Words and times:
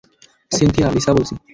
Cynthia, 0.51 0.87
Lisa 0.91 1.11
বলছি। 1.13 1.33